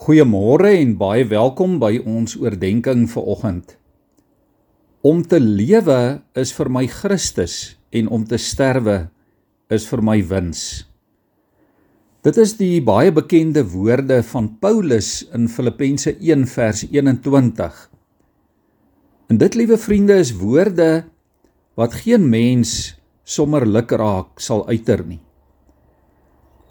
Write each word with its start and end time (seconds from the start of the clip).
Goeiemôre 0.00 0.70
en 0.80 0.94
baie 0.96 1.26
welkom 1.28 1.74
by 1.76 1.98
ons 2.08 2.32
oordeenking 2.40 3.02
vir 3.12 3.26
oggend. 3.34 3.74
Om 5.04 5.18
te 5.28 5.36
lewe 5.36 6.22
is 6.40 6.54
vir 6.56 6.70
my 6.72 6.86
Christus 6.88 7.56
en 7.92 8.08
om 8.08 8.24
te 8.24 8.38
sterwe 8.40 9.10
is 9.68 9.84
vir 9.90 10.00
my 10.00 10.16
wins. 10.24 10.62
Dit 12.24 12.40
is 12.40 12.56
die 12.56 12.80
baie 12.80 13.12
bekende 13.12 13.60
woorde 13.74 14.22
van 14.32 14.48
Paulus 14.64 15.18
in 15.36 15.52
Filippense 15.52 16.16
1 16.16 16.48
vers 16.48 16.86
21. 16.88 17.84
En 19.28 19.44
dit 19.44 19.60
liewe 19.60 19.76
vriende 19.76 20.16
is 20.16 20.32
woorde 20.40 20.92
wat 21.76 22.00
geen 22.06 22.24
mens 22.32 22.94
sommer 23.20 23.68
luk 23.68 23.92
raak 23.92 24.40
sal 24.40 24.64
uiter 24.72 25.04
nie. 25.04 25.20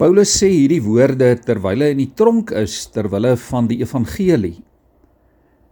Paulus 0.00 0.30
sê 0.32 0.48
hierdie 0.48 0.80
woorde 0.80 1.26
terwyl 1.44 1.82
hy 1.84 1.90
in 1.92 1.98
die 2.00 2.12
tronk 2.16 2.54
is 2.56 2.86
terwyle 2.88 3.34
van 3.50 3.66
die 3.68 3.82
evangelie. 3.82 4.62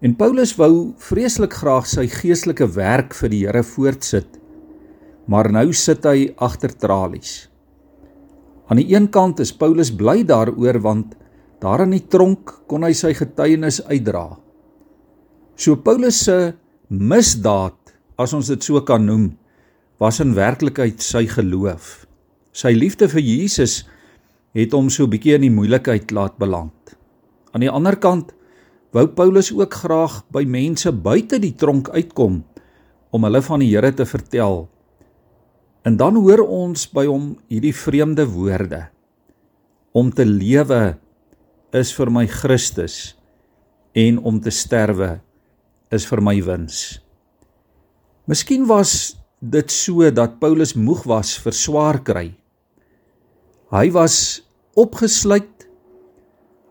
En 0.05 0.12
Paulus 0.20 0.52
wou 0.59 0.92
vreeslik 1.00 1.56
graag 1.56 1.88
sy 1.88 2.05
geestelike 2.12 2.69
werk 2.77 3.16
vir 3.16 3.33
die 3.33 3.41
Here 3.46 3.64
voortsit. 3.64 4.36
Maar 5.33 5.48
nou 5.56 5.72
sit 5.72 6.05
hy 6.05 6.28
agter 6.45 6.77
tralies. 6.77 7.48
Aan 8.69 8.83
die 8.83 8.91
een 8.92 9.09
kant 9.09 9.41
is 9.41 9.55
Paulus 9.56 9.95
bly 9.96 10.20
daaroor 10.28 10.83
want 10.84 11.16
daar 11.64 11.86
in 11.88 11.97
die 11.97 12.05
tronk 12.05 12.52
kon 12.69 12.84
hy 12.84 12.92
sy 12.92 13.16
getuienis 13.16 13.80
uitdra. 13.88 14.28
So 15.56 15.80
Paulus 15.80 16.20
se 16.28 16.52
misdaad, 16.92 17.80
as 18.20 18.36
ons 18.36 18.52
dit 18.52 18.60
so 18.60 18.84
kan 18.84 19.08
noem, 19.08 19.30
was 19.98 20.20
in 20.20 20.36
werklikheid 20.36 21.00
sy 21.00 21.24
geloof. 21.33 22.05
Sy 22.52 22.77
liefde 22.77 23.08
vir 23.08 23.24
Jesus 23.24 23.86
het 24.55 24.73
hom 24.73 24.88
so 24.91 25.05
'n 25.05 25.11
bietjie 25.11 25.34
in 25.34 25.41
die 25.41 25.51
moeilikheid 25.51 26.11
laat 26.11 26.38
beland. 26.38 26.97
Aan 27.52 27.61
die 27.61 27.70
ander 27.70 27.97
kant 27.97 28.33
wou 28.93 29.06
Paulus 29.06 29.52
ook 29.52 29.75
graag 29.75 30.25
by 30.30 30.45
mense 30.45 30.92
buite 30.92 31.39
die 31.39 31.55
tronk 31.55 31.89
uitkom 31.89 32.45
om 33.11 33.25
hulle 33.25 33.42
van 33.42 33.61
die 33.61 33.70
Here 33.75 33.92
te 33.95 34.06
vertel. 34.06 34.69
En 35.84 35.97
dan 35.97 36.17
hoor 36.17 36.45
ons 36.45 36.87
by 36.92 37.06
hom 37.06 37.37
hierdie 37.48 37.75
vreemde 37.75 38.27
woorde: 38.27 38.89
Om 39.92 40.11
te 40.11 40.25
lewe 40.25 40.98
is 41.72 41.92
vir 41.92 42.11
my 42.11 42.27
Christus 42.27 43.17
en 43.92 44.19
om 44.19 44.41
te 44.41 44.50
sterwe 44.50 45.20
is 45.91 46.06
vir 46.06 46.20
my 46.20 46.37
wins. 46.44 47.00
Miskien 48.28 48.67
was 48.69 49.17
dit 49.41 49.70
so 49.72 50.11
dat 50.11 50.39
Paulus 50.41 50.75
moeg 50.77 51.05
was 51.09 51.37
vir 51.41 51.53
swaar 51.56 52.03
kry. 52.05 52.34
Hy 53.72 53.87
was 53.92 54.42
opgesluit. 54.79 55.67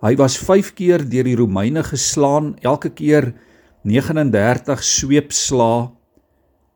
Hy 0.05 0.13
was 0.19 0.37
5 0.39 0.73
keer 0.77 1.03
deur 1.09 1.25
die 1.27 1.35
Romeine 1.37 1.83
geslaan, 1.83 2.53
elke 2.61 2.91
keer 2.93 3.33
39 3.87 4.83
sweepslae, 4.83 5.89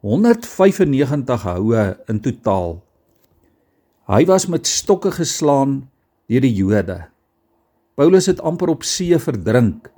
195 0.02 1.44
houe 1.46 1.84
in 2.10 2.22
totaal. 2.26 2.80
Hy 4.10 4.26
was 4.26 4.48
met 4.50 4.68
stokke 4.68 5.12
geslaan 5.14 5.84
deur 6.32 6.44
die 6.44 6.56
Jode. 6.58 6.98
Paulus 8.00 8.28
het 8.32 8.42
amper 8.42 8.72
op 8.74 8.86
see 8.88 9.18
verdrink. 9.22 9.92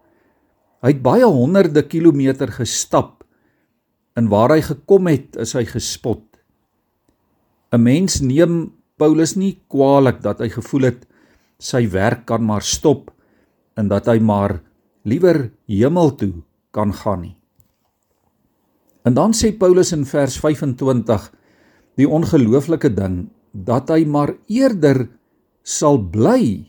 Hy 0.84 0.92
het 0.92 1.04
baie 1.06 1.24
honderde 1.24 1.86
kilometer 1.88 2.52
gestap 2.52 3.22
en 4.20 4.28
waar 4.30 4.52
hy 4.54 4.60
gekom 4.62 5.08
het, 5.08 5.38
is 5.40 5.56
hy 5.56 5.64
gespot. 5.66 6.26
'n 7.74 7.82
Mens 7.82 8.20
neem 8.22 8.74
Paulus 9.00 9.34
nie 9.40 9.64
kwaadlik 9.72 10.22
dat 10.22 10.44
hy 10.44 10.52
gevoel 10.54 10.92
het 10.92 11.08
sy 11.60 11.86
werk 11.92 12.26
kan 12.30 12.44
maar 12.46 12.64
stop 12.66 13.12
en 13.80 13.90
dat 13.92 14.08
hy 14.12 14.20
maar 14.20 14.60
liewer 15.04 15.50
hemel 15.70 16.14
toe 16.18 16.34
kan 16.74 16.94
gaan 16.94 17.22
nie. 17.28 17.36
En 19.04 19.14
dan 19.14 19.34
sê 19.36 19.52
Paulus 19.52 19.92
in 19.92 20.06
vers 20.08 20.38
25 20.40 21.28
die 22.00 22.08
ongelooflike 22.08 22.94
ding 22.96 23.28
dat 23.52 23.92
hy 23.94 24.06
maar 24.08 24.34
eerder 24.48 25.06
sal 25.64 26.00
bly 26.00 26.64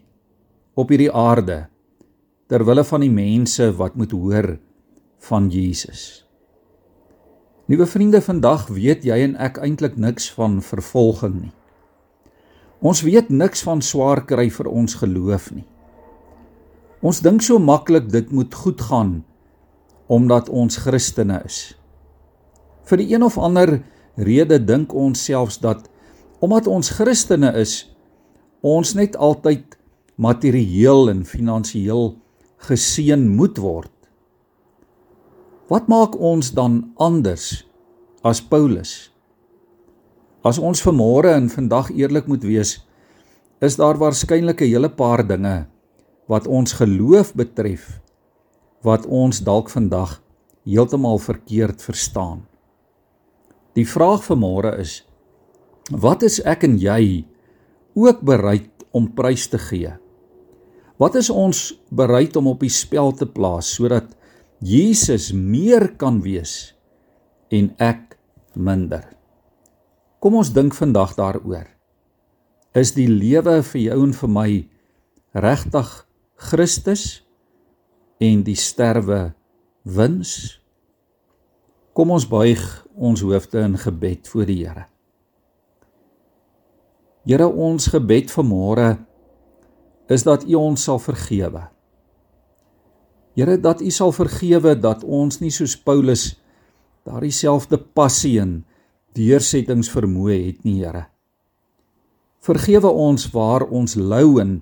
op 0.74 0.90
hierdie 0.90 1.12
aarde 1.12 1.64
ter 2.50 2.64
wille 2.66 2.84
van 2.84 3.04
die 3.06 3.12
mense 3.12 3.70
wat 3.78 3.96
moet 3.96 4.12
hoor 4.12 4.54
van 5.30 5.48
Jesus. 5.50 6.24
Nuwe 7.70 7.86
vriende, 7.88 8.20
vandag 8.20 8.66
weet 8.68 9.06
jy 9.08 9.16
en 9.24 9.38
ek 9.40 9.56
eintlik 9.64 9.94
niks 9.96 10.26
van 10.36 10.58
vervolging 10.60 11.38
nie. 11.46 11.54
Ons 12.84 13.00
weet 13.00 13.30
niks 13.32 13.62
van 13.64 13.80
swaar 13.80 14.20
kry 14.28 14.50
vir 14.52 14.68
ons 14.68 14.98
geloof 15.00 15.48
nie. 15.56 15.64
Ons 17.04 17.22
dink 17.24 17.40
so 17.44 17.56
maklik 17.60 18.10
dit 18.12 18.28
moet 18.32 18.52
goed 18.54 18.80
gaan 18.90 19.22
omdat 20.12 20.50
ons 20.52 20.76
Christene 20.84 21.38
is. 21.48 21.72
Vir 22.84 23.00
die 23.00 23.14
een 23.14 23.24
of 23.24 23.38
ander 23.40 23.78
rede 24.20 24.58
dink 24.60 24.92
ons 24.92 25.22
selfs 25.24 25.56
dat 25.62 25.86
omdat 26.44 26.68
ons 26.68 26.92
Christene 26.92 27.54
is, 27.56 27.86
ons 28.60 28.92
net 28.96 29.16
altyd 29.16 29.78
materieel 30.20 31.08
en 31.08 31.24
finansiëel 31.24 32.12
geseën 32.68 33.24
moet 33.36 33.56
word. 33.60 33.92
Wat 35.72 35.88
maak 35.88 36.20
ons 36.20 36.52
dan 36.52 36.82
anders 37.00 37.64
as 38.20 38.44
Paulus? 38.44 39.13
As 40.44 40.58
ons 40.60 40.82
vanmôre 40.84 41.30
en 41.32 41.46
vandag 41.48 41.88
eerlik 41.96 42.26
moet 42.28 42.42
wees, 42.44 42.76
is 43.64 43.78
daar 43.80 43.96
waarskynlik 43.96 44.60
'n 44.60 44.68
hele 44.68 44.90
paar 44.92 45.24
dinge 45.24 45.66
wat 46.28 46.46
ons 46.46 46.72
geloof 46.72 47.32
betref 47.32 48.00
wat 48.82 49.06
ons 49.06 49.40
dalk 49.40 49.70
vandag 49.72 50.20
heeltemal 50.64 51.18
verkeerd 51.18 51.82
verstaan. 51.82 52.44
Die 53.72 53.88
vraag 53.88 54.20
vanmôre 54.24 54.78
is: 54.78 55.06
Wat 55.90 56.22
is 56.22 56.40
ek 56.44 56.64
en 56.64 56.76
jy 56.78 57.24
ook 57.94 58.20
bereid 58.20 58.84
om 58.92 59.14
prys 59.14 59.48
te 59.48 59.58
gee? 59.58 59.96
Wat 60.98 61.14
is 61.14 61.30
ons 61.30 61.72
bereid 61.90 62.36
om 62.36 62.46
op 62.46 62.60
die 62.60 62.68
spel 62.68 63.12
te 63.12 63.26
plaas 63.26 63.74
sodat 63.74 64.12
Jesus 64.60 65.32
meer 65.32 65.96
kan 65.96 66.20
wees 66.20 66.74
en 67.48 67.74
ek 67.78 68.18
minder? 68.54 69.23
Kom 70.24 70.38
ons 70.40 70.54
dink 70.56 70.72
vandag 70.72 71.10
daaroor. 71.18 71.66
Is 72.72 72.94
die 72.96 73.10
lewe 73.10 73.58
vir 73.60 73.80
jou 73.82 73.98
en 74.06 74.14
vir 74.16 74.30
my 74.32 74.48
regtig 75.36 75.90
Christus 76.48 77.02
en 78.24 78.40
die 78.46 78.56
sterwe 78.56 79.34
wins? 79.84 80.32
Kom 81.92 82.16
ons 82.16 82.24
buig 82.24 82.64
ons 82.96 83.20
hoofde 83.20 83.66
in 83.68 83.76
gebed 83.76 84.32
voor 84.32 84.48
die 84.48 84.58
Here. 84.64 84.88
Here, 87.28 87.44
ons 87.44 87.92
gebed 87.92 88.32
vanmôre 88.32 88.94
is 90.08 90.24
dat 90.24 90.48
U 90.48 90.56
ons 90.56 90.88
sal 90.88 91.04
vergewe. 91.04 91.68
Here, 93.36 93.60
dat 93.60 93.84
U 93.84 93.92
sal 93.92 94.16
vergewe 94.16 94.72
dat 94.72 95.04
ons 95.04 95.42
nie 95.44 95.52
soos 95.52 95.76
Paulus 95.76 96.30
daardie 97.04 97.36
selfde 97.44 97.76
passie 97.76 98.38
en 98.40 98.62
deursettingsvermoë 99.14 100.38
het 100.46 100.64
nie, 100.66 100.80
Here. 100.82 101.06
Vergewe 102.44 102.90
ons 102.90 103.30
waar 103.32 103.64
ons 103.72 103.96
lou 103.96 104.40
en 104.42 104.58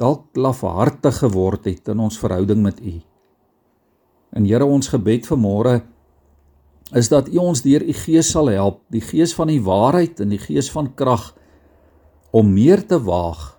dalk 0.00 0.34
lafhartig 0.34 1.20
geword 1.22 1.68
het 1.70 1.92
in 1.92 2.02
ons 2.02 2.18
verhouding 2.18 2.62
met 2.64 2.80
U. 2.80 2.96
En 4.32 4.48
Here, 4.48 4.66
ons 4.66 4.90
gebed 4.90 5.28
vanmôre 5.28 5.82
is 6.96 7.08
dat 7.12 7.28
U 7.30 7.38
ons 7.44 7.62
deur 7.64 7.84
U 7.84 7.94
Gees 7.96 8.32
sal 8.34 8.50
help, 8.52 8.82
die 8.92 9.04
Gees 9.04 9.36
van 9.36 9.52
die 9.52 9.62
waarheid 9.62 10.20
en 10.20 10.34
die 10.34 10.40
Gees 10.42 10.72
van 10.72 10.90
krag 10.96 11.30
om 12.32 12.50
meer 12.52 12.82
te 12.88 12.98
waag. 13.00 13.52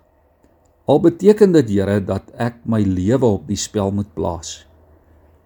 Al 0.90 1.00
beteken 1.00 1.54
dit 1.54 1.72
Here 1.78 2.00
dat 2.04 2.28
ek 2.36 2.60
my 2.68 2.82
lewe 2.84 3.38
op 3.38 3.48
die 3.48 3.58
spel 3.58 3.94
moet 3.94 4.10
plaas 4.14 4.64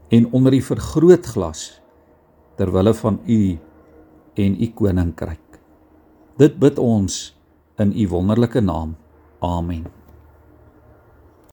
en 0.08 0.24
onder 0.32 0.54
die 0.56 0.64
vergrootglas 0.64 1.82
ter 2.56 2.70
wille 2.72 2.94
van 2.96 3.18
U 3.28 3.40
en 4.38 4.56
u 4.62 4.70
koninkryk. 4.74 5.60
Dit 6.38 6.58
bid 6.62 6.78
ons 6.78 7.34
in 7.82 7.92
u 7.94 8.08
wonderlike 8.08 8.60
naam. 8.62 8.94
Amen. 9.42 9.97